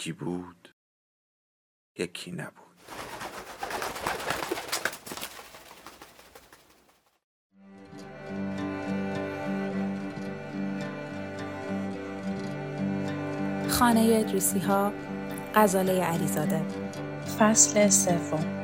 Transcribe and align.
یکی 0.00 0.12
بود 0.12 0.74
یکی 1.98 2.32
نبود. 2.32 2.54
خانه 13.68 14.00
ادریسی 14.00 14.58
ها 14.58 14.92
غزاله 15.54 16.04
علیزاده. 16.04 16.62
فصل 17.38 17.88
سوم. 17.88 18.59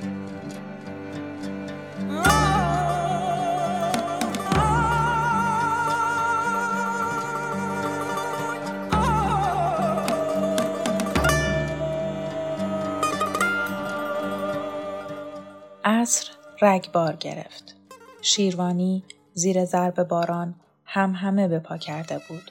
رگبار 16.63 17.17
گرفت. 17.17 17.75
شیروانی 18.23 19.05
زیر 19.35 19.65
ضرب 19.65 20.03
باران 20.03 20.55
هم 20.85 21.13
همه 21.15 21.49
به 21.49 21.59
پا 21.59 21.77
کرده 21.77 22.21
بود. 22.29 22.51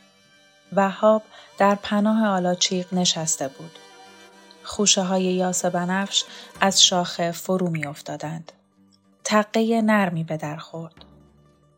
وهاب 0.75 1.21
در 1.57 1.75
پناه 1.75 2.27
آلاچیق 2.27 2.93
نشسته 2.93 3.47
بود. 3.47 3.79
خوشه 4.63 5.01
های 5.01 5.23
یاس 5.23 5.65
بنفش 5.65 6.23
از 6.61 6.83
شاخه 6.83 7.31
فرو 7.31 7.69
می 7.69 7.85
افتادند. 7.85 8.51
تقه 9.23 9.81
نرمی 9.81 10.23
به 10.23 10.37
در 10.37 10.57
خورد. 10.57 11.05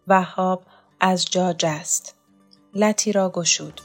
وهاب 0.08 0.64
از 1.00 1.26
جا 1.26 1.54
جست. 1.54 2.16
لتی 2.74 3.12
را 3.12 3.30
گشود. 3.30 3.82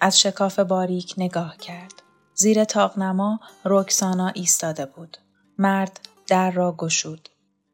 از 0.00 0.20
شکاف 0.20 0.58
باریک 0.58 1.14
نگاه 1.18 1.56
کرد. 1.56 1.92
زیر 2.34 2.64
تاقنما 2.64 3.40
رکسانا 3.64 4.28
ایستاده 4.28 4.86
بود. 4.86 5.16
مرد 5.58 6.00
در 6.26 6.50
را 6.50 6.74
گشود. 6.78 7.28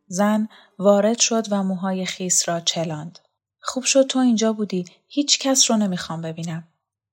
زن 0.06 0.48
وارد 0.78 1.18
شد 1.18 1.52
و 1.52 1.62
موهای 1.62 2.06
خیس 2.06 2.48
را 2.48 2.60
چلاند. 2.60 3.18
خوب 3.60 3.84
شد 3.84 4.06
تو 4.06 4.18
اینجا 4.18 4.52
بودی. 4.52 4.84
هیچ 5.08 5.38
کس 5.38 5.70
رو 5.70 5.76
نمی‌خوام 5.76 6.22
ببینم. 6.22 6.68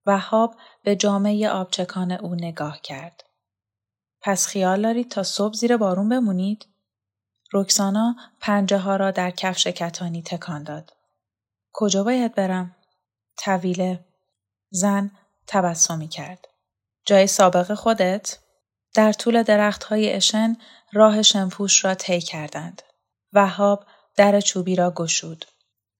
وهاب 0.06 0.56
به 0.82 0.96
جامعه 0.96 1.48
آبچکان 1.48 2.12
او 2.12 2.34
نگاه 2.34 2.80
کرد. 2.80 3.24
پس 4.20 4.46
خیال 4.46 4.82
دارید 4.82 5.10
تا 5.10 5.22
صبح 5.22 5.54
زیر 5.54 5.76
بارون 5.76 6.08
بمونید؟ 6.08 6.66
رکسانا 7.52 8.16
پنجه 8.40 8.78
ها 8.78 8.96
را 8.96 9.10
در 9.10 9.30
کفش 9.30 9.66
کتانی 9.66 10.22
تکان 10.22 10.62
داد. 10.62 10.92
کجا 11.72 12.04
باید 12.04 12.34
برم؟ 12.34 12.76
طویله. 13.38 14.04
زن 14.70 15.10
تبسمی 15.46 16.08
کرد. 16.08 16.48
جای 17.06 17.26
سابق 17.26 17.74
خودت؟ 17.74 18.38
در 18.94 19.12
طول 19.12 19.42
درختهای 19.42 20.12
اشن 20.12 20.56
راه 20.92 21.22
شنپوش 21.22 21.84
را 21.84 21.94
طی 21.94 22.20
کردند. 22.20 22.82
وهاب 23.32 23.86
در 24.16 24.40
چوبی 24.40 24.76
را 24.76 24.90
گشود. 24.90 25.44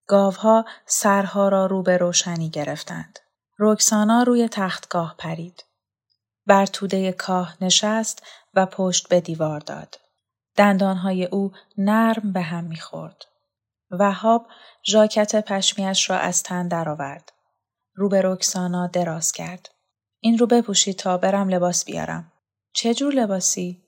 گاوها 0.07 0.65
سرها 0.85 1.49
را 1.49 1.65
رو 1.65 1.83
به 1.83 1.97
روشنی 1.97 2.49
گرفتند. 2.49 3.19
رکسانا 3.59 4.23
روی 4.23 4.47
تختگاه 4.47 5.15
پرید. 5.17 5.63
بر 6.45 6.65
توده 6.65 7.11
کاه 7.11 7.57
نشست 7.61 8.23
و 8.53 8.65
پشت 8.65 9.09
به 9.09 9.21
دیوار 9.21 9.59
داد. 9.59 9.99
دندانهای 10.55 11.25
او 11.25 11.51
نرم 11.77 12.33
به 12.33 12.41
هم 12.41 12.63
می‌خورد. 12.63 13.25
وهاب 13.91 14.47
ژاکت 14.87 15.45
پشمیش 15.45 16.09
را 16.09 16.17
از 16.17 16.43
تن 16.43 16.67
درآورد. 16.67 17.31
رو 17.95 18.09
به 18.09 18.21
رکسانا 18.23 18.87
دراز 18.87 19.31
کرد. 19.31 19.69
این 20.19 20.37
رو 20.37 20.47
بپوشید 20.47 20.95
تا 20.95 21.17
برم 21.17 21.49
لباس 21.49 21.85
بیارم. 21.85 22.32
چه 22.73 22.93
جور 22.93 23.13
لباسی؟ 23.13 23.83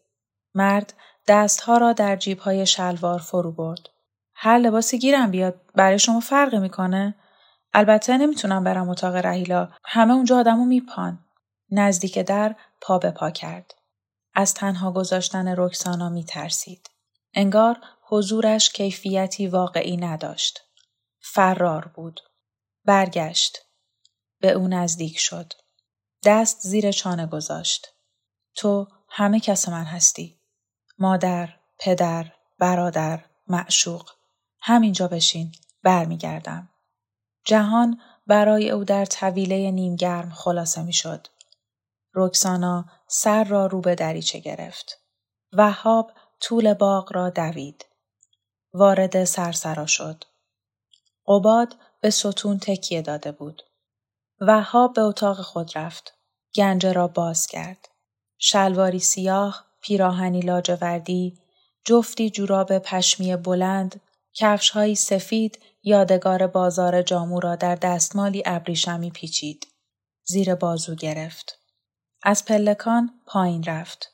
مرد 0.53 0.93
دستها 1.27 1.77
را 1.77 1.93
در 1.93 2.15
جیبهای 2.15 2.65
شلوار 2.65 3.19
فرو 3.19 3.51
برد. 3.51 3.89
هر 4.35 4.57
لباسی 4.57 4.99
گیرم 4.99 5.31
بیاد 5.31 5.61
برای 5.75 5.99
شما 5.99 6.19
فرقی 6.19 6.59
می‌کنه؟ 6.59 7.15
البته 7.73 8.17
نمی‌تونم 8.17 8.63
برم 8.63 8.89
اتاق 8.89 9.15
رهیلا. 9.15 9.69
همه 9.83 10.13
اونجا 10.13 10.39
آدمو 10.39 10.65
میپان. 10.65 11.19
نزدیک 11.71 12.19
در 12.19 12.55
پا 12.81 12.97
به 12.97 13.11
پا 13.11 13.31
کرد. 13.31 13.75
از 14.33 14.53
تنها 14.53 14.91
گذاشتن 14.91 15.55
رکسانا 15.57 16.09
میترسید. 16.09 16.89
انگار 17.33 17.77
حضورش 18.07 18.69
کیفیتی 18.69 19.47
واقعی 19.47 19.97
نداشت. 19.97 20.61
فرار 21.19 21.91
بود. 21.95 22.21
برگشت. 22.85 23.57
به 24.39 24.51
او 24.51 24.67
نزدیک 24.67 25.17
شد. 25.19 25.53
دست 26.25 26.59
زیر 26.61 26.91
چانه 26.91 27.25
گذاشت. 27.25 27.94
تو 28.55 28.87
همه 29.09 29.39
کس 29.39 29.69
من 29.69 29.83
هستی. 29.83 30.39
مادر، 30.99 31.49
پدر، 31.79 32.31
برادر، 32.59 33.25
معشوق. 33.47 34.09
همینجا 34.61 35.07
بشین. 35.07 35.51
برمیگردم. 35.83 36.69
جهان 37.45 38.01
برای 38.27 38.71
او 38.71 38.83
در 38.83 39.05
طویله 39.05 39.71
نیمگرم 39.71 40.29
خلاصه 40.31 40.83
می‌شد. 40.83 41.27
رکسانا 42.13 42.85
سر 43.07 43.43
را 43.43 43.65
رو 43.65 43.81
به 43.81 43.95
دریچه 43.95 44.39
گرفت. 44.39 44.99
وهاب 45.53 46.11
طول 46.39 46.73
باغ 46.73 47.13
را 47.13 47.29
دوید. 47.29 47.85
وارد 48.73 49.23
سرسرا 49.23 49.85
شد. 49.85 50.23
قباد 51.27 51.75
به 52.01 52.09
ستون 52.09 52.59
تکیه 52.59 53.01
داده 53.01 53.31
بود. 53.31 53.63
وهاب 54.41 54.93
به 54.93 55.01
اتاق 55.01 55.41
خود 55.41 55.77
رفت. 55.77 56.13
گنجه 56.55 56.93
را 56.93 57.07
باز 57.07 57.47
کرد. 57.47 57.87
شلواری 58.37 58.99
سیاه، 58.99 59.65
پیراهنی 59.81 60.39
لاجوردی، 60.39 61.37
جفتی 61.85 62.29
جوراب 62.29 62.77
پشمی 62.77 63.35
بلند، 63.35 64.01
کفشهایی 64.33 64.95
سفید 64.95 65.59
یادگار 65.83 66.47
بازار 66.47 67.01
جامو 67.01 67.39
را 67.39 67.55
در 67.55 67.75
دستمالی 67.75 68.43
ابریشمی 68.45 69.11
پیچید. 69.11 69.67
زیر 70.23 70.55
بازو 70.55 70.95
گرفت. 70.95 71.59
از 72.23 72.45
پلکان 72.45 73.11
پایین 73.25 73.63
رفت. 73.63 74.11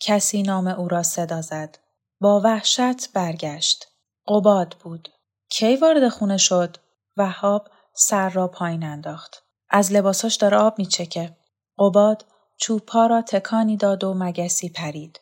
کسی 0.00 0.42
نام 0.42 0.66
او 0.66 0.88
را 0.88 1.02
صدا 1.02 1.40
زد. 1.42 1.78
با 2.20 2.40
وحشت 2.40 3.12
برگشت. 3.12 3.86
قباد 4.28 4.76
بود. 4.80 5.08
کی 5.48 5.76
وارد 5.76 6.08
خونه 6.08 6.36
شد؟ 6.36 6.76
وهاب 7.16 7.68
سر 7.94 8.28
را 8.28 8.48
پایین 8.48 8.84
انداخت. 8.84 9.42
از 9.70 9.92
لباساش 9.92 10.34
داره 10.34 10.56
آب 10.56 10.78
میچکه. 10.78 11.36
قباد 11.78 12.24
چوبها 12.56 13.06
را 13.06 13.22
تکانی 13.22 13.76
داد 13.76 14.04
و 14.04 14.14
مگسی 14.14 14.68
پرید. 14.68 15.20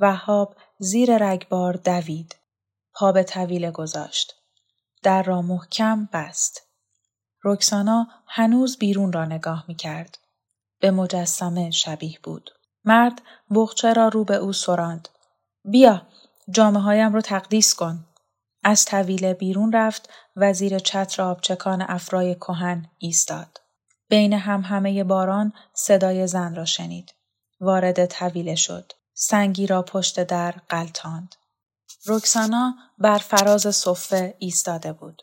وهاب 0.00 0.56
زیر 0.78 1.18
رگبار 1.18 1.72
دوید. 1.74 2.36
پا 2.94 3.12
به 3.12 3.22
طویله 3.22 3.70
گذاشت. 3.70 4.34
در 5.02 5.22
را 5.22 5.42
محکم 5.42 6.08
بست. 6.12 6.62
رکسانا 7.44 8.06
هنوز 8.26 8.78
بیرون 8.78 9.12
را 9.12 9.24
نگاه 9.24 9.64
می 9.68 9.74
کرد. 9.74 10.18
به 10.80 10.90
مجسمه 10.90 11.70
شبیه 11.70 12.18
بود. 12.22 12.50
مرد 12.84 13.22
بخچه 13.54 13.92
را 13.92 14.08
رو 14.08 14.24
به 14.24 14.34
او 14.34 14.52
سراند. 14.52 15.08
بیا 15.64 16.02
جامعه 16.50 16.82
هایم 16.82 17.12
رو 17.12 17.20
تقدیس 17.20 17.74
کن. 17.74 18.06
از 18.64 18.84
طویله 18.84 19.34
بیرون 19.34 19.72
رفت 19.72 20.10
و 20.36 20.52
زیر 20.52 20.78
چتر 20.78 21.22
آبچکان 21.22 21.82
افرای 21.88 22.34
کهن 22.34 22.90
ایستاد. 22.98 23.61
بین 24.12 24.32
هم 24.32 24.60
همه 24.60 25.04
باران 25.04 25.52
صدای 25.74 26.26
زن 26.26 26.54
را 26.54 26.64
شنید. 26.64 27.14
وارد 27.60 28.06
طویله 28.06 28.54
شد. 28.54 28.92
سنگی 29.14 29.66
را 29.66 29.82
پشت 29.82 30.24
در 30.24 30.54
قلتاند. 30.68 31.34
رکسانا 32.06 32.74
بر 32.98 33.18
فراز 33.18 33.76
صفه 33.76 34.34
ایستاده 34.38 34.92
بود. 34.92 35.22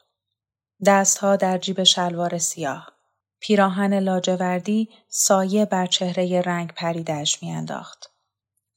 دستها 0.85 1.35
در 1.35 1.57
جیب 1.57 1.83
شلوار 1.83 2.37
سیاه. 2.37 2.91
پیراهن 3.39 3.99
لاجوردی 3.99 4.89
سایه 5.09 5.65
بر 5.65 5.85
چهره 5.85 6.41
رنگ 6.41 6.73
پریدش 6.73 7.43
میانداخت. 7.43 8.11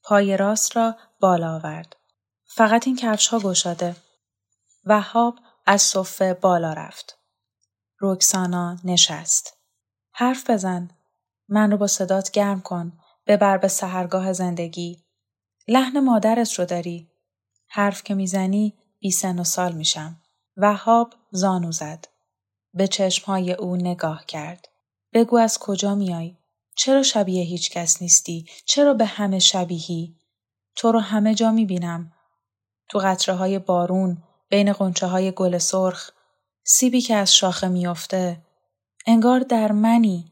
پای 0.03 0.37
راست 0.37 0.77
را 0.77 0.95
بالا 1.19 1.55
آورد. 1.55 1.95
فقط 2.45 2.87
این 2.87 2.95
کفش 2.95 3.27
ها 3.27 3.39
گشاده. 3.39 3.95
وهاب 4.85 5.39
از 5.65 5.81
صفه 5.81 6.33
بالا 6.33 6.73
رفت. 6.73 7.17
روکسانا 7.97 8.77
نشست. 8.83 9.62
حرف 10.13 10.49
بزن. 10.49 10.89
من 11.49 11.71
رو 11.71 11.77
با 11.77 11.87
صدات 11.87 12.31
گرم 12.31 12.61
کن. 12.61 12.91
ببر 13.27 13.57
به 13.57 13.67
سهرگاه 13.67 14.33
زندگی. 14.33 15.03
لحن 15.67 15.99
مادرت 15.99 16.53
رو 16.53 16.65
داری. 16.65 17.09
حرف 17.67 18.03
که 18.03 18.13
می‌زنی 18.13 18.73
بی 18.99 19.11
سن 19.11 19.39
و 19.39 19.43
سال 19.43 19.71
میشم. 19.71 20.21
وهاب 20.57 21.13
زانو 21.31 21.71
زد. 21.71 22.07
به 22.73 22.87
چشمهای 22.87 23.53
او 23.53 23.75
نگاه 23.75 24.25
کرد. 24.25 24.67
بگو 25.13 25.37
از 25.37 25.59
کجا 25.59 25.95
میای؟ 25.95 26.37
چرا 26.75 27.03
شبیه 27.03 27.43
هیچ 27.43 27.71
کس 27.71 28.01
نیستی؟ 28.01 28.45
چرا 28.65 28.93
به 28.93 29.05
همه 29.05 29.39
شبیهی؟ 29.39 30.15
تو 30.75 30.91
رو 30.91 30.99
همه 30.99 31.35
جا 31.35 31.51
می‌بینم. 31.51 32.11
تو 32.89 32.99
قطره 32.99 33.35
های 33.35 33.59
بارون، 33.59 34.17
بین 34.49 34.73
قنچه 34.73 35.07
های 35.07 35.31
گل 35.31 35.57
سرخ، 35.57 36.11
سیبی 36.63 37.01
که 37.01 37.15
از 37.15 37.35
شاخه 37.35 37.67
میافته. 37.67 38.41
انگار 39.05 39.39
در 39.39 39.71
منی. 39.71 40.31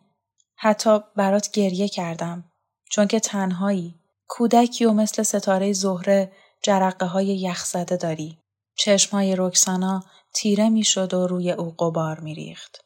حتی 0.56 1.00
برات 1.15 1.51
گریه 1.51 1.88
کردم. 1.88 2.51
چون 2.91 3.07
که 3.07 3.19
تنهایی. 3.19 3.95
کودکی 4.27 4.85
و 4.85 4.91
مثل 4.91 5.23
ستاره 5.23 5.73
زهره 5.73 6.31
جرقه 6.63 7.06
های 7.06 7.25
یخزده 7.25 7.97
داری. 7.97 8.38
چشم 8.77 9.12
های 9.18 9.35
رکسانا 9.38 10.03
تیره 10.33 10.69
می‌شد 10.69 11.13
و 11.13 11.27
روی 11.27 11.51
او 11.51 11.75
قبار 11.79 12.19
میریخت. 12.19 12.85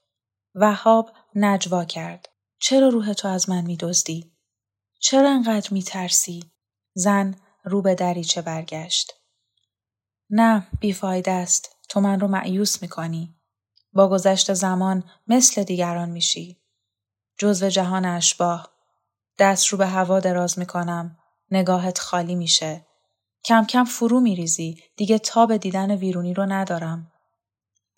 وهاب 0.55 1.11
نجوا 1.35 1.85
کرد. 1.85 2.29
چرا 2.59 2.89
روح 2.89 3.13
تو 3.13 3.27
از 3.27 3.49
من 3.49 3.61
میدزدی؟ 3.61 4.31
چرا 4.99 5.29
انقدر 5.29 5.73
میترسی؟ 5.73 6.51
زن 6.93 7.35
رو 7.63 7.81
به 7.81 7.95
دریچه 7.95 8.41
برگشت. 8.41 9.13
نه 10.29 10.67
بیفایده 10.79 11.31
است. 11.31 11.75
تو 11.89 11.99
من 11.99 12.19
رو 12.19 12.27
معیوس 12.27 12.81
می‌کنی. 12.81 13.34
با 13.95 14.09
گذشت 14.09 14.53
زمان 14.53 15.03
مثل 15.27 15.63
دیگران 15.63 16.09
میشی. 16.09 16.57
جزو 17.37 17.69
جهان 17.69 18.05
اشباه. 18.05 18.69
دست 19.39 19.67
رو 19.67 19.77
به 19.77 19.87
هوا 19.87 20.19
دراز 20.19 20.59
می‌کنم. 20.59 21.17
نگاهت 21.51 21.99
خالی 21.99 22.35
میشه. 22.35 22.85
کم 23.45 23.65
کم 23.65 23.83
فرو 23.83 24.19
میریزی. 24.19 24.77
دیگه 24.97 25.19
تاب 25.19 25.57
دیدن 25.57 25.91
ویرونی 25.91 26.33
رو 26.33 26.45
ندارم. 26.45 27.11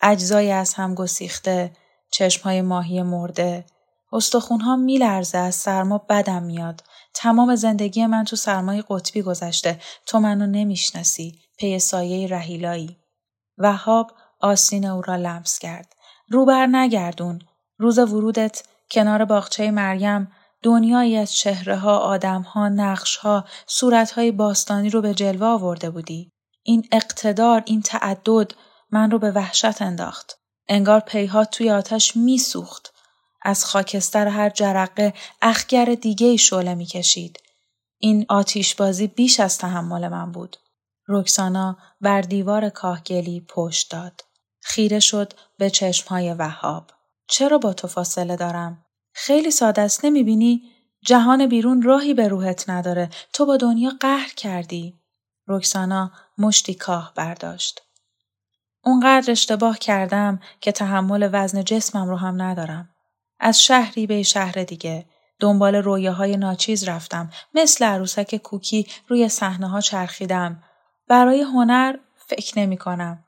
اجزای 0.00 0.50
از 0.50 0.74
هم 0.74 0.94
گسیخته. 0.94 1.76
چشمهای 2.10 2.62
ماهی 2.62 3.02
مرده. 3.02 3.64
استخونها 4.12 4.76
میلرزه 4.76 5.38
از 5.38 5.54
سرما 5.54 5.98
بدم 5.98 6.42
میاد. 6.42 6.84
تمام 7.14 7.56
زندگی 7.56 8.06
من 8.06 8.24
تو 8.24 8.36
سرمای 8.36 8.84
قطبی 8.88 9.22
گذشته. 9.22 9.80
تو 10.06 10.20
منو 10.20 10.46
نمی‌شناسی. 10.46 11.40
پی 11.58 11.78
سایه 11.78 12.28
رهیلایی. 12.28 12.96
وهاب 13.58 14.12
آستین 14.40 14.86
او 14.86 15.02
را 15.02 15.16
لمس 15.16 15.58
کرد. 15.58 15.94
روبر 16.28 16.66
نگردون. 16.66 17.38
روز 17.78 17.98
ورودت 17.98 18.62
کنار 18.90 19.24
باغچه 19.24 19.70
مریم 19.70 20.32
دنیایی 20.62 21.16
از 21.16 21.32
چهره 21.32 21.76
ها، 21.76 21.98
آدم 21.98 22.42
ها، 22.42 22.68
نقش 22.68 23.16
ها، 23.16 23.44
صورت 23.66 24.10
های 24.10 24.32
باستانی 24.32 24.90
رو 24.90 25.00
به 25.00 25.14
جلوه 25.14 25.46
آورده 25.46 25.90
بودی. 25.90 26.32
این 26.62 26.88
اقتدار، 26.92 27.62
این 27.66 27.82
تعدد 27.82 28.50
من 28.90 29.10
رو 29.10 29.18
به 29.18 29.30
وحشت 29.30 29.82
انداخت. 29.82 30.38
انگار 30.68 31.00
پیها 31.00 31.44
توی 31.44 31.70
آتش 31.70 32.16
میسوخت. 32.16 32.94
از 33.42 33.64
خاکستر 33.64 34.28
هر 34.28 34.50
جرقه 34.50 35.14
اخگر 35.42 35.84
دیگه 35.84 36.26
ای 36.26 36.38
شعله 36.38 36.74
می‌کشید. 36.74 37.38
این 37.98 38.26
آتیشبازی 38.28 39.06
بیش 39.06 39.40
از 39.40 39.58
تحمل 39.58 40.08
من 40.08 40.32
بود. 40.32 40.56
رکسانا 41.08 41.76
بر 42.00 42.20
دیوار 42.20 42.68
کاهگلی 42.68 43.46
پشت 43.48 43.90
داد. 43.90 44.27
خیره 44.68 45.00
شد 45.00 45.32
به 45.58 45.70
چشمهای 45.70 46.34
وهاب. 46.34 46.90
چرا 47.28 47.58
با 47.58 47.72
تو 47.72 47.88
فاصله 47.88 48.36
دارم؟ 48.36 48.84
خیلی 49.12 49.50
ساده 49.50 49.82
است 49.82 50.04
نمی‌بینی؟ 50.04 50.62
جهان 51.06 51.46
بیرون 51.46 51.82
راهی 51.82 52.14
به 52.14 52.28
روحت 52.28 52.70
نداره. 52.70 53.10
تو 53.32 53.46
با 53.46 53.56
دنیا 53.56 53.90
قهر 54.00 54.32
کردی. 54.36 54.94
رکسانا 55.48 56.10
مشتی 56.38 56.74
کاه 56.74 57.12
برداشت. 57.16 57.82
اونقدر 58.84 59.30
اشتباه 59.30 59.78
کردم 59.78 60.40
که 60.60 60.72
تحمل 60.72 61.28
وزن 61.32 61.64
جسمم 61.64 62.08
رو 62.08 62.16
هم 62.16 62.42
ندارم. 62.42 62.88
از 63.40 63.62
شهری 63.62 64.06
به 64.06 64.22
شهر 64.22 64.62
دیگه 64.64 65.06
دنبال 65.40 65.74
رویاهای 65.74 66.36
ناچیز 66.36 66.88
رفتم 66.88 67.30
مثل 67.54 67.84
عروسک 67.84 68.36
کوکی 68.36 68.86
روی 69.08 69.28
صحنه 69.28 69.68
ها 69.68 69.80
چرخیدم 69.80 70.62
برای 71.08 71.42
هنر 71.42 71.96
فکر 72.16 72.58
نمی 72.58 72.76
کنم. 72.76 73.24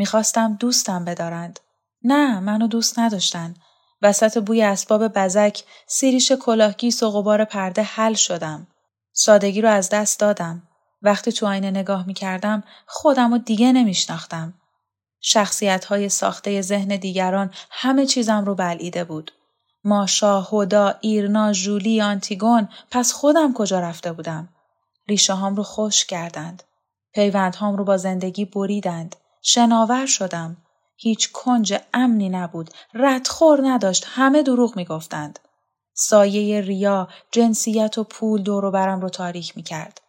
می‌خواستم 0.00 0.56
دوستم 0.60 1.04
بدارند. 1.04 1.60
نه 2.02 2.40
منو 2.40 2.66
دوست 2.66 2.98
نداشتن. 2.98 3.54
وسط 4.02 4.38
بوی 4.38 4.62
اسباب 4.62 5.08
بزک 5.08 5.62
سیریش 5.86 6.32
کلاهگیس 6.32 7.02
و 7.02 7.10
غبار 7.10 7.44
پرده 7.44 7.82
حل 7.82 8.14
شدم. 8.14 8.66
سادگی 9.12 9.60
رو 9.60 9.68
از 9.68 9.88
دست 9.88 10.20
دادم. 10.20 10.62
وقتی 11.02 11.32
تو 11.32 11.46
آینه 11.46 11.70
نگاه 11.70 12.06
می 12.06 12.14
کردم 12.14 12.62
خودم 12.86 13.32
رو 13.32 13.38
دیگه 13.38 13.72
نمیشناختم. 13.72 14.54
شخصیت 15.20 15.84
های 15.84 16.08
ساخته 16.08 16.62
ذهن 16.62 16.96
دیگران 16.96 17.50
همه 17.70 18.06
چیزم 18.06 18.44
رو 18.44 18.54
بلعیده 18.54 19.04
بود. 19.04 19.32
ماشا، 19.84 20.40
هدا، 20.40 20.94
ایرنا، 21.00 21.52
جولی، 21.52 22.02
آنتیگون 22.02 22.68
پس 22.90 23.12
خودم 23.12 23.52
کجا 23.52 23.80
رفته 23.80 24.12
بودم؟ 24.12 24.48
ریشه 25.08 25.32
هام 25.32 25.56
رو 25.56 25.62
خوش 25.62 26.04
کردند. 26.04 26.62
پیوندهام 27.14 27.76
رو 27.76 27.84
با 27.84 27.96
زندگی 27.96 28.44
بریدند. 28.44 29.16
شناور 29.42 30.06
شدم. 30.06 30.56
هیچ 30.96 31.32
کنج 31.32 31.74
امنی 31.94 32.28
نبود. 32.28 32.70
ردخور 32.94 33.60
نداشت. 33.62 34.06
همه 34.08 34.42
دروغ 34.42 34.76
می‌گفتند. 34.76 35.38
سایه 35.94 36.60
ریا، 36.60 37.08
جنسیت 37.32 37.98
و 37.98 38.04
پول 38.04 38.42
دور 38.42 38.70
برم 38.70 39.00
رو 39.00 39.08
تاریک 39.08 39.56
می 39.56 39.62
کرد. 39.62 40.00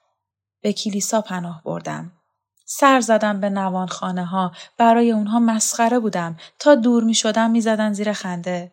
به 0.62 0.74
کلیسا 0.74 1.22
پناه 1.22 1.62
بردم. 1.66 2.12
سر 2.66 3.02
زدم 3.02 3.40
به 3.40 3.50
نوانخانه 3.50 4.26
ها. 4.26 4.52
برای 4.78 5.12
اونها 5.12 5.40
مسخره 5.40 6.00
بودم. 6.00 6.38
تا 6.60 6.76
دور 6.76 7.04
می 7.04 7.14
شدم 7.14 7.52
می 7.52 7.62
زدن 7.62 7.94
زیر 7.94 8.14
خنده. 8.14 8.72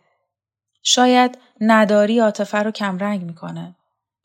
شاید 0.82 1.38
نداری 1.60 2.20
عاطفه 2.20 2.58
رو 2.58 2.70
کمرنگ 2.70 3.22
می‌کنه. 3.22 3.76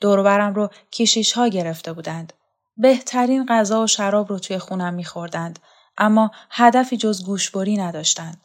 دوربرم 0.01 0.53
رو 0.53 0.69
کشیش 0.91 1.33
ها 1.33 1.47
گرفته 1.47 1.93
بودند. 1.93 2.33
بهترین 2.77 3.45
غذا 3.45 3.83
و 3.83 3.87
شراب 3.87 4.29
رو 4.29 4.39
توی 4.39 4.57
خونم 4.57 4.93
میخوردند 4.93 5.59
اما 5.97 6.31
هدفی 6.49 6.97
جز 6.97 7.25
گوشبری 7.25 7.77
نداشتند. 7.77 8.41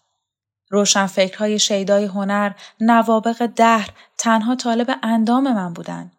روشنفکرهای 0.70 1.58
شیدای 1.58 2.04
هنر، 2.04 2.52
نوابق 2.80 3.46
دهر 3.46 3.90
تنها 4.18 4.54
طالب 4.54 4.98
اندام 5.02 5.52
من 5.52 5.72
بودند. 5.72 6.12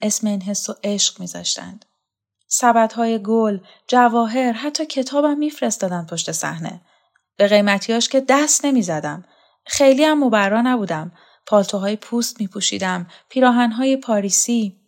اسم 0.00 0.26
این 0.26 0.42
حس 0.42 0.70
و 0.70 0.74
عشق 0.84 1.20
میذاشتند. 1.20 1.84
سبدهای 2.48 3.22
گل، 3.22 3.58
جواهر، 3.88 4.52
حتی 4.52 4.86
کتابم 4.86 5.38
میفرستادن 5.38 6.06
پشت 6.06 6.32
صحنه. 6.32 6.80
به 7.36 7.48
قیمتیاش 7.48 8.08
که 8.08 8.24
دست 8.28 8.64
نمی‌زدم. 8.64 9.24
خیلی 9.66 10.04
هم 10.04 10.24
مبرا 10.24 10.60
نبودم. 10.60 11.12
پالتوهای 11.46 11.96
پوست 11.96 12.40
می 12.40 12.46
پوشیدم. 12.46 13.06
پیراهنهای 13.28 13.96
پاریسی. 13.96 14.80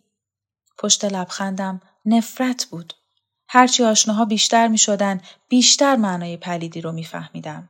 پشت 0.77 1.05
لبخندم 1.05 1.81
نفرت 2.05 2.65
بود. 2.65 2.93
هرچی 3.51 3.83
آشناها 3.83 4.25
بیشتر 4.25 4.67
می 4.67 4.77
شدن 4.77 5.21
بیشتر 5.49 5.95
معنای 5.95 6.37
پلیدی 6.37 6.81
رو 6.81 6.91
می 6.91 7.03
فهمیدم. 7.03 7.69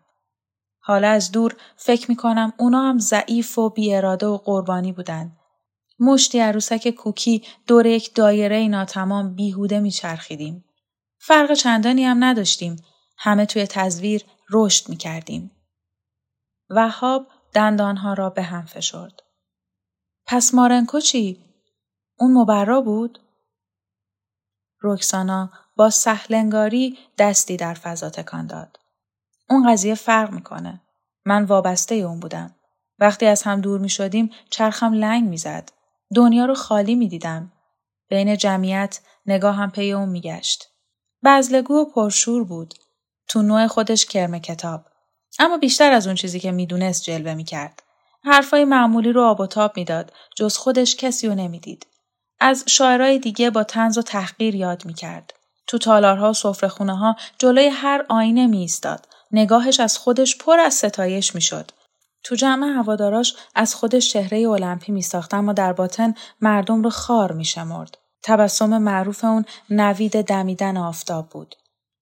حالا 0.79 1.09
از 1.09 1.31
دور 1.31 1.55
فکر 1.75 2.09
می 2.09 2.15
کنم 2.15 2.53
اونا 2.57 2.89
هم 2.89 3.00
ضعیف 3.00 3.57
و 3.57 3.69
بی 3.69 3.95
اراده 3.95 4.27
و 4.27 4.38
قربانی 4.38 4.91
بودن. 4.91 5.38
مشتی 6.00 6.39
عروسک 6.39 6.89
کوکی 6.89 7.43
دور 7.67 7.86
یک 7.86 8.15
دایره 8.15 8.67
ناتمام 8.67 9.36
بیهوده 9.36 9.79
می 9.79 9.91
چرخیدیم. 9.91 10.65
فرق 11.17 11.53
چندانی 11.53 12.05
هم 12.05 12.24
نداشتیم. 12.24 12.75
همه 13.17 13.45
توی 13.45 13.67
تزویر 13.67 14.25
رشد 14.51 14.89
می 14.89 14.98
کردیم. 14.98 15.51
وهاب 16.69 17.27
دندانها 17.53 18.13
را 18.13 18.29
به 18.29 18.41
هم 18.41 18.65
فشرد. 18.65 19.24
پس 20.25 20.53
مارنکو 20.53 21.00
چی؟ 21.00 21.45
اون 22.19 22.33
مبرا 22.33 22.81
بود؟ 22.81 23.19
رکسانا 24.81 25.51
با 25.79 25.89
سهلنگاری 25.89 26.98
دستی 27.17 27.57
در 27.57 27.74
فضا 27.74 28.09
تکان 28.09 28.48
داد. 28.48 28.79
اون 29.50 29.71
قضیه 29.71 29.95
فرق 29.95 30.31
می‌کنه. 30.31 30.81
من 31.25 31.43
وابسته 31.43 31.95
اون 31.95 32.19
بودم. 32.19 32.55
وقتی 33.00 33.25
از 33.25 33.43
هم 33.43 33.62
دور 33.62 33.79
می 33.79 33.89
شدیم 33.89 34.31
چرخم 34.50 34.93
لنگ 34.93 35.29
می‌زد. 35.29 35.71
دنیا 36.15 36.45
رو 36.45 36.55
خالی 36.55 36.95
می 36.95 37.07
دیدم. 37.07 37.51
بین 38.09 38.38
جمعیت 38.38 39.00
نگاهم 39.25 39.71
پی 39.71 39.91
اون 39.91 40.09
میگشت. 40.09 40.67
بزلگو 41.24 41.74
و 41.74 41.86
پرشور 41.86 42.43
بود. 42.43 42.74
تو 43.27 43.41
نوع 43.41 43.67
خودش 43.67 44.05
کرم 44.05 44.39
کتاب. 44.39 44.86
اما 45.39 45.57
بیشتر 45.57 45.91
از 45.91 46.07
اون 46.07 46.15
چیزی 46.15 46.39
که 46.39 46.51
می‌دونست 46.51 47.03
جلوه 47.03 47.33
می‌کرد. 47.33 47.83
حرفای 48.24 48.65
معمولی 48.65 49.12
رو 49.12 49.24
آب 49.24 49.39
و 49.39 49.48
تاب 49.48 49.77
می‌داد 49.77 50.13
جز 50.36 50.57
خودش 50.57 50.95
کسی 50.95 51.27
رو 51.27 51.36
نمی‌دید. 51.36 51.88
از 52.39 52.63
شاعرای 52.67 53.19
دیگه 53.19 53.50
با 53.50 53.63
تنز 53.63 53.98
و 53.98 54.01
تحقیر 54.01 54.55
یاد 54.55 54.86
می‌کرد. 54.86 55.33
تو 55.69 55.77
تالارها 55.77 56.29
و 56.29 56.33
سفرهخونه 56.33 56.97
ها 56.97 57.15
جلوی 57.38 57.67
هر 57.67 58.05
آینه 58.09 58.47
می 58.47 58.57
ایستاد. 58.57 59.07
نگاهش 59.31 59.79
از 59.79 59.97
خودش 59.97 60.38
پر 60.38 60.59
از 60.59 60.73
ستایش 60.73 61.35
می‌شد. 61.35 61.71
تو 62.23 62.35
جمع 62.35 62.67
هواداراش 62.67 63.35
از 63.55 63.75
خودش 63.75 64.09
چهره 64.09 64.49
المپی 64.49 64.91
می 64.91 65.01
ساخت 65.01 65.33
اما 65.33 65.53
در 65.53 65.73
باطن 65.73 66.13
مردم 66.41 66.83
رو 66.83 66.89
خار 66.89 67.31
می 67.31 67.45
شمرد. 67.45 67.97
تبسم 68.23 68.77
معروف 68.77 69.23
اون 69.23 69.45
نوید 69.69 70.21
دمیدن 70.21 70.77
آفتاب 70.77 71.29
بود. 71.29 71.55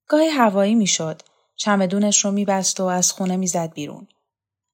گاهی 0.07 0.27
هوایی 0.27 0.75
می 0.75 0.87
شد. 0.87 1.21
چمدونش 1.55 2.25
رو 2.25 2.31
می 2.31 2.45
بست 2.45 2.79
و 2.79 2.83
از 2.83 3.11
خونه 3.11 3.37
می 3.37 3.47
زد 3.47 3.73
بیرون. 3.73 4.07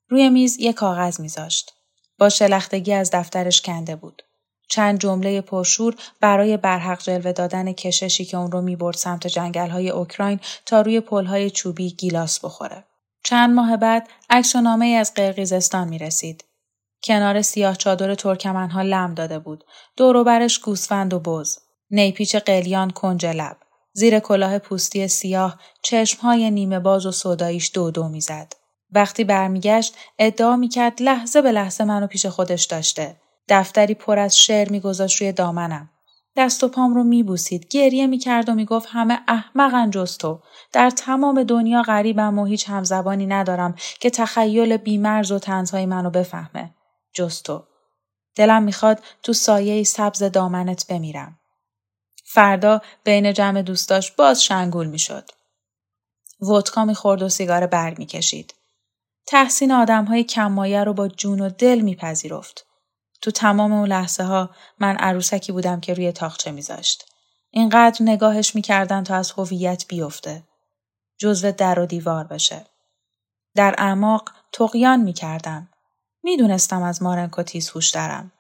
روی 0.10 0.30
میز 0.30 0.58
یک 0.60 0.76
کاغذ 0.76 1.20
میذاشت. 1.20 1.74
با 2.20 2.30
شلختگی 2.30 2.94
از 2.94 3.12
دفترش 3.14 3.62
کنده 3.62 3.96
بود. 3.96 4.24
چند 4.70 5.00
جمله 5.00 5.42
پرشور 5.42 5.96
برای 6.22 6.58
برحق 6.58 7.02
جلوه 7.02 7.32
دادن 7.32 7.72
کششی 7.74 8.26
که 8.26 8.38
اون 8.38 8.52
رو 8.52 8.62
می‌برد 8.62 8.96
سمت 8.96 9.28
جنگل 9.28 9.70
های 9.70 9.90
اوکراین 9.90 10.40
تا 10.66 10.82
روی 10.82 11.00
پلهای 11.00 11.50
چوبی 11.50 11.92
گیلاس 11.92 12.40
بخوره. 12.40 12.84
چند 13.24 13.54
ماه 13.54 13.78
بعد 13.78 14.08
عکس 14.30 14.56
و 14.56 14.62
نامه 14.62 14.86
از 14.86 15.14
قرقیزستان 15.14 15.88
می 15.88 15.98
رسید. 15.98 16.44
کنار 17.04 17.42
سیاه 17.42 17.76
چادر 17.76 18.16
ترکمنها 18.16 18.82
لم 18.82 19.14
داده 19.14 19.40
بود. 19.40 19.64
دور 19.98 20.24
برش 20.24 20.60
گوسفند 20.60 21.14
و 21.14 21.20
بز. 21.20 21.58
نیپیچ 21.92 22.36
قلیان 22.36 22.90
کنج 22.92 23.26
لب. 23.26 23.58
زیر 23.94 24.20
کلاه 24.20 24.60
پوستی 24.60 25.08
سیاه 25.08 25.60
چشمهای 25.82 26.52
نیمه 26.52 26.80
باز 26.80 27.06
و 27.06 27.12
صداییش 27.12 27.72
دو 27.74 27.92
دو 27.92 28.08
می‌زد. 28.08 28.54
وقتی 28.92 29.24
برمیگشت 29.24 29.96
ادعا 30.20 30.56
می‌کرد 30.56 31.02
لحظه 31.02 31.42
به 31.42 31.52
لحظه 31.52 31.84
منو 31.84 32.08
پیش 32.08 32.26
خودش 32.26 32.64
داشته. 32.64 33.16
دفتری 33.50 33.94
پر 33.94 34.20
از 34.20 34.38
شعر 34.38 34.70
میگذاشت 34.70 35.22
روی 35.22 35.32
دامنم. 35.32 35.90
دست 36.36 36.64
و 36.64 36.68
پام 36.68 36.96
رو 36.96 37.04
میبوسید. 37.04 37.68
گریه 37.68 38.08
می‌کرد 38.08 38.50
و 38.50 38.54
می‌گفت 38.54 38.88
همه 38.92 39.20
احمقن 39.28 39.90
جز 39.90 40.18
تو. 40.18 40.42
در 40.72 40.90
تمام 40.90 41.44
دنیا 41.44 41.82
غریبم 41.82 42.40
و 42.40 42.46
هیچ 42.46 42.70
همزبانی 42.70 43.26
ندارم 43.26 43.76
که 44.00 44.10
تخیل 44.10 44.78
بیمرز 44.78 45.32
و 45.32 45.40
تنزهای 45.40 45.86
منو 45.86 46.10
بفهمه. 46.10 46.76
جز 47.14 47.42
تو. 47.42 47.64
دلم 48.36 48.64
می‌خواد 48.64 49.04
تو 49.24 49.34
سایه 49.34 49.84
سبز 49.84 50.24
دامنت 50.24 50.88
بمیرم. 50.88 51.40
فردا 52.26 52.82
بین 53.04 53.34
جمع 53.34 53.62
دوستاش 53.62 54.12
باز 54.12 54.44
شنگول 54.44 54.88
می‌شد. 54.88 55.30
ودکا 56.42 56.86
می‌خورد 56.86 57.22
و 57.22 57.30
سیگار 57.30 57.68
برگ 57.68 58.00
می‌کشید. 58.00 58.54
تحسین 59.28 59.72
آدم 59.72 60.06
های 60.06 60.24
کمایه 60.24 60.84
رو 60.84 60.94
با 60.94 61.08
جون 61.08 61.42
و 61.42 61.50
دل 61.50 61.80
میپذیرفت. 61.80 62.66
تو 63.24 63.32
تمام 63.32 63.74
اون 63.74 63.88
لحظه 63.88 64.24
ها 64.24 64.50
من 64.80 64.96
عروسکی 64.96 65.52
بودم 65.52 65.80
که 65.80 65.94
روی 65.94 66.12
تاخچه 66.12 66.52
میذاشت. 66.52 67.06
اینقدر 67.50 67.98
نگاهش 68.02 68.56
می‌کردن 68.56 69.04
تا 69.04 69.16
از 69.16 69.32
هویت 69.32 69.88
بیفته. 69.88 70.44
جزو 71.18 71.52
در 71.52 71.80
و 71.80 71.86
دیوار 71.86 72.24
بشه. 72.24 72.66
در 73.56 73.76
اعماق 73.78 74.32
تقیان 74.54 75.02
می‌کردم. 75.02 75.70
می‌دونستم 76.24 76.84
از 76.84 77.04
مارنکو 77.04 77.44
تیز 77.44 77.72
دارم. 77.94 78.32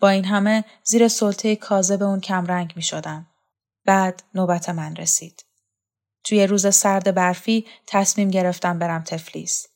با 0.00 0.08
این 0.08 0.24
همه 0.24 0.64
زیر 0.84 1.08
سلطه 1.08 1.56
کازه 1.56 2.02
اون 2.02 2.20
کمرنگ 2.20 2.72
می 2.76 2.82
شدم. 2.82 3.26
بعد 3.84 4.22
نوبت 4.34 4.68
من 4.68 4.96
رسید. 4.96 5.44
توی 6.24 6.46
روز 6.46 6.74
سرد 6.74 7.14
برفی 7.14 7.66
تصمیم 7.86 8.30
گرفتم 8.30 8.78
برم 8.78 9.02
تفلیس. 9.02 9.66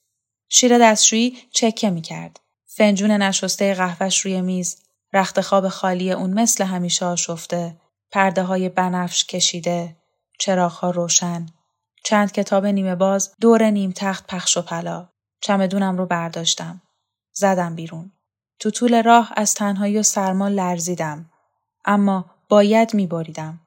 شیر 0.49 0.79
دستشویی 0.79 1.39
چکه 1.51 1.91
می 1.91 2.03
کرد. 2.03 2.41
فنجون 2.77 3.11
نشسته 3.11 3.75
قهوهش 3.75 4.21
روی 4.21 4.41
میز، 4.41 4.77
رخت 5.13 5.41
خواب 5.41 5.69
خالی 5.69 6.13
اون 6.13 6.31
مثل 6.31 6.65
همیشه 6.65 7.07
آشفته، 7.07 7.81
پرده 8.13 8.43
های 8.43 8.69
بنفش 8.69 9.25
کشیده، 9.25 9.97
ها 10.49 10.91
روشن، 10.91 11.47
چند 12.05 12.33
کتاب 12.33 12.67
نیمه 12.67 12.95
باز 12.95 13.35
دور 13.41 13.71
نیم 13.71 13.93
تخت 13.97 14.27
پخش 14.27 14.57
و 14.57 14.63
پلا. 14.63 15.09
چمدونم 15.41 15.99
رو 15.99 16.07
برداشتم. 16.07 16.83
زدم 17.33 17.75
بیرون. 17.75 18.13
تو 18.59 18.71
طول 18.71 19.03
راه 19.03 19.33
از 19.37 19.55
تنهایی 19.55 19.99
و 19.99 20.03
سرما 20.03 20.49
لرزیدم. 20.49 21.31
اما 21.85 22.31
باید 22.49 22.95
میبریدم. 22.95 23.61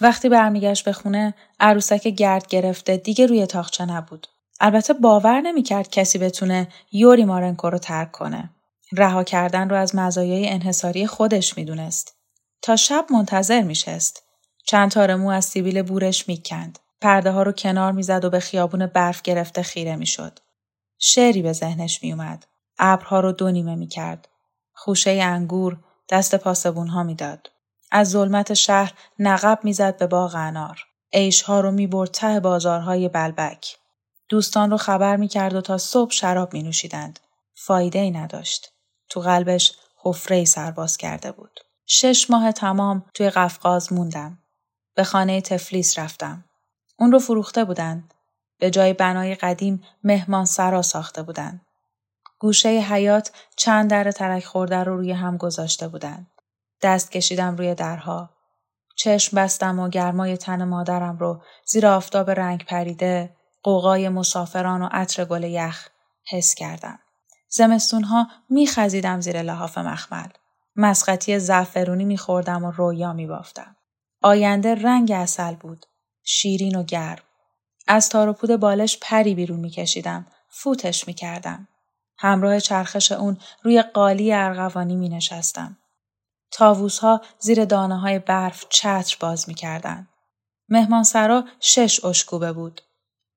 وقتی 0.00 0.28
برمیگشت 0.28 0.84
به 0.84 0.92
خونه 0.92 1.34
عروسک 1.60 2.08
گرد 2.08 2.46
گرفته 2.46 2.96
دیگه 2.96 3.26
روی 3.26 3.46
تاخچه 3.46 3.84
نبود. 3.86 4.26
البته 4.60 4.92
باور 4.92 5.40
نمی‌کرد 5.40 5.90
کسی 5.90 6.18
بتونه 6.18 6.68
یوری 6.92 7.24
مارنکو 7.24 7.70
رو 7.70 7.78
ترک 7.78 8.12
کنه. 8.12 8.50
رها 8.92 9.24
کردن 9.24 9.68
رو 9.68 9.76
از 9.76 9.94
مزایای 9.94 10.48
انحصاری 10.48 11.06
خودش 11.06 11.56
می‌دونست. 11.58 12.16
تا 12.62 12.76
شب 12.76 13.06
منتظر 13.10 13.62
میشست. 13.62 14.22
چند 14.66 14.90
تار 14.90 15.14
مو 15.14 15.30
از 15.30 15.44
سیبیل 15.44 15.82
بورش 15.82 16.28
می‌کند. 16.28 16.78
پرده 17.00 17.30
ها 17.30 17.42
رو 17.42 17.52
کنار 17.52 17.92
می‌زد 17.92 18.24
و 18.24 18.30
به 18.30 18.40
خیابون 18.40 18.86
برف 18.86 19.22
گرفته 19.22 19.62
خیره 19.62 19.96
می‌شد. 19.96 20.38
شعری 20.98 21.42
به 21.42 21.52
ذهنش 21.52 22.02
میومد. 22.02 22.46
ابرها 22.78 23.20
رو 23.20 23.32
دو 23.32 23.50
نیمه 23.50 23.74
می‌کرد. 23.74 24.28
خوشه 24.72 25.10
انگور 25.10 25.78
دست 26.08 26.34
پاسبون 26.34 26.88
ها 26.88 27.02
می‌داد. 27.02 27.50
از 27.90 28.10
ظلمت 28.10 28.54
شهر 28.54 28.92
نقب 29.18 29.58
می‌زد 29.62 29.98
به 29.98 30.06
باغ 30.06 30.34
انار. 30.34 30.78
عیشها 31.12 31.60
رو 31.60 31.70
می‌برد 31.70 32.10
ته 32.10 32.40
بازارهای 32.40 33.08
بلبک. 33.08 33.79
دوستان 34.30 34.70
رو 34.70 34.76
خبر 34.76 35.16
می 35.16 35.28
کرد 35.28 35.54
و 35.54 35.60
تا 35.60 35.78
صبح 35.78 36.10
شراب 36.10 36.52
می 36.52 36.62
نوشیدند. 36.62 37.20
فایده 37.54 37.98
ای 37.98 38.10
نداشت. 38.10 38.72
تو 39.08 39.20
قلبش 39.20 39.72
حفره 40.02 40.44
سرباز 40.44 40.96
کرده 40.96 41.32
بود. 41.32 41.60
شش 41.86 42.30
ماه 42.30 42.52
تمام 42.52 43.04
توی 43.14 43.30
قفقاز 43.30 43.92
موندم. 43.92 44.38
به 44.94 45.04
خانه 45.04 45.40
تفلیس 45.40 45.98
رفتم. 45.98 46.44
اون 46.98 47.12
رو 47.12 47.18
فروخته 47.18 47.64
بودند. 47.64 48.14
به 48.58 48.70
جای 48.70 48.92
بنای 48.92 49.34
قدیم 49.34 49.82
مهمان 50.04 50.44
سرا 50.44 50.82
ساخته 50.82 51.22
بودند. 51.22 51.66
گوشه 52.38 52.68
حیات 52.68 53.32
چند 53.56 53.90
در 53.90 54.10
ترک 54.10 54.44
خورده 54.44 54.84
رو 54.84 54.96
روی 54.96 55.12
هم 55.12 55.36
گذاشته 55.36 55.88
بودند. 55.88 56.30
دست 56.82 57.12
کشیدم 57.12 57.56
روی 57.56 57.74
درها. 57.74 58.30
چشم 58.96 59.36
بستم 59.36 59.78
و 59.78 59.88
گرمای 59.88 60.36
تن 60.36 60.64
مادرم 60.64 61.18
رو 61.18 61.42
زیر 61.66 61.86
آفتاب 61.86 62.30
رنگ 62.30 62.64
پریده 62.64 63.39
قوقای 63.62 64.08
مسافران 64.08 64.82
و 64.82 64.88
عطر 64.92 65.24
گل 65.24 65.44
یخ 65.44 65.88
حس 66.30 66.54
کردم. 66.54 66.98
زمستونها 67.48 68.28
میخزیدم 68.50 69.20
زیر 69.20 69.42
لحاف 69.42 69.78
مخمل. 69.78 70.28
مسقطی 70.76 71.38
زعفرونی 71.38 72.04
میخوردم 72.04 72.64
و 72.64 72.70
رویا 72.70 73.12
میبافتم. 73.12 73.76
آینده 74.22 74.74
رنگ 74.74 75.12
اصل 75.12 75.54
بود. 75.54 75.86
شیرین 76.24 76.76
و 76.76 76.82
گرم. 76.82 77.22
از 77.86 78.08
تاروپود 78.08 78.56
بالش 78.56 78.98
پری 79.02 79.34
بیرون 79.34 79.60
میکشیدم. 79.60 80.26
فوتش 80.48 81.06
می‌کردم. 81.06 81.68
همراه 82.18 82.60
چرخش 82.60 83.12
اون 83.12 83.38
روی 83.62 83.82
قالی 83.82 84.32
ارغوانی 84.32 84.96
می 84.96 85.08
نشستم. 85.08 85.78
تاووس 86.50 86.98
ها 86.98 87.20
زیر 87.38 87.64
دانه 87.64 87.98
های 87.98 88.18
برف 88.18 88.64
چتر 88.68 89.16
باز 89.20 89.48
می 89.48 89.54
کردن. 89.54 90.08
مهمانسرا 90.68 91.44
شش 91.60 92.04
اشکوبه 92.04 92.52
بود. 92.52 92.80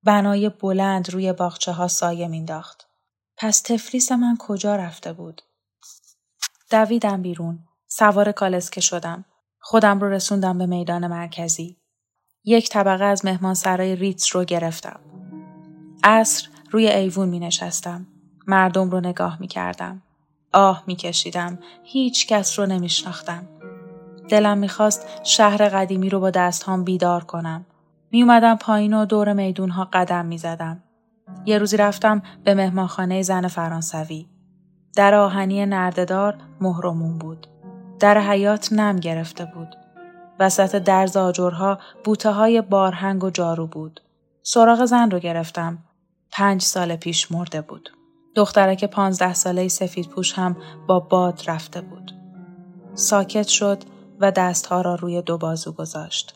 بنای 0.04 0.48
بلند 0.48 1.10
روی 1.10 1.32
باخچه 1.32 1.72
ها 1.72 1.88
سایه 1.88 2.28
مینداخت. 2.28 2.86
پس 3.36 3.60
تفلیس 3.60 4.12
من 4.12 4.36
کجا 4.38 4.76
رفته 4.76 5.12
بود؟ 5.12 5.42
دویدم 6.70 7.22
بیرون. 7.22 7.58
سوار 7.86 8.32
کالسکه 8.32 8.80
شدم. 8.80 9.24
خودم 9.60 10.00
رو 10.00 10.08
رسوندم 10.08 10.58
به 10.58 10.66
میدان 10.66 11.06
مرکزی. 11.06 11.76
یک 12.44 12.68
طبقه 12.68 13.04
از 13.04 13.24
مهمان 13.24 13.54
سرای 13.54 13.96
ریتس 13.96 14.36
رو 14.36 14.44
گرفتم. 14.44 15.00
عصر 16.04 16.48
روی 16.70 16.88
ایوون 16.88 17.28
می 17.28 17.38
نشستم. 17.38 18.06
مردم 18.46 18.90
رو 18.90 19.00
نگاه 19.00 19.40
می 19.40 19.48
کردم. 19.48 20.02
آه 20.52 20.84
می 20.86 20.96
کشیدم. 20.96 21.58
هیچ 21.84 22.26
کس 22.26 22.58
رو 22.58 22.66
نمی 22.66 22.88
شناختم. 22.88 23.48
دلم 24.28 24.58
می‌خواست 24.58 25.24
شهر 25.24 25.68
قدیمی 25.68 26.10
رو 26.10 26.20
با 26.20 26.30
دستهام 26.30 26.84
بیدار 26.84 27.24
کنم. 27.24 27.66
می 28.14 28.22
اومدم 28.22 28.56
پایین 28.56 28.94
و 28.94 29.04
دور 29.04 29.32
میدون 29.32 29.70
ها 29.70 29.88
قدم 29.92 30.26
می 30.26 30.38
زدم. 30.38 30.82
یه 31.46 31.58
روزی 31.58 31.76
رفتم 31.76 32.22
به 32.44 32.54
مهمانخانه 32.54 33.22
زن 33.22 33.48
فرانسوی. 33.48 34.26
در 34.96 35.14
آهنی 35.14 35.66
نرددار 35.66 36.36
مهرمون 36.60 37.18
بود. 37.18 37.46
در 38.00 38.18
حیات 38.18 38.72
نم 38.72 38.96
گرفته 38.96 39.44
بود. 39.44 39.76
وسط 40.40 40.76
درز 40.76 41.16
آجرها 41.16 41.78
بوته 42.04 42.30
های 42.30 42.60
بارهنگ 42.60 43.24
و 43.24 43.30
جارو 43.30 43.66
بود. 43.66 44.00
سراغ 44.42 44.84
زن 44.84 45.10
رو 45.10 45.18
گرفتم. 45.18 45.78
پنج 46.32 46.62
سال 46.62 46.96
پیش 46.96 47.32
مرده 47.32 47.60
بود. 47.60 47.90
دخترک 48.34 48.84
پانزده 48.84 49.34
ساله 49.34 49.68
سفید 49.68 50.08
پوش 50.08 50.38
هم 50.38 50.56
با 50.86 51.00
باد 51.00 51.42
رفته 51.46 51.80
بود. 51.80 52.12
ساکت 52.94 53.48
شد 53.48 53.82
و 54.20 54.30
دستها 54.30 54.80
را 54.80 54.94
روی 54.94 55.22
دو 55.22 55.38
بازو 55.38 55.72
گذاشت. 55.72 56.34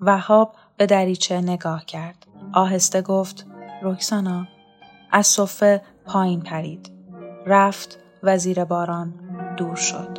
وهاب 0.00 0.54
به 0.76 0.86
دریچه 0.86 1.40
نگاه 1.40 1.84
کرد. 1.84 2.26
آهسته 2.52 3.02
گفت 3.02 3.46
رکسانا 3.82 4.46
از 5.12 5.26
صفه 5.26 5.82
پایین 6.06 6.40
پرید. 6.40 6.90
رفت 7.46 7.98
و 8.22 8.38
زیر 8.38 8.64
باران 8.64 9.14
دور 9.56 9.76
شد. 9.76 10.18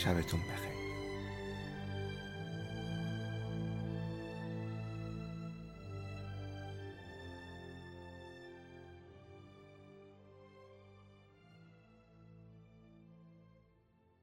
شبتون 0.00 0.40
بخیر. 0.40 0.69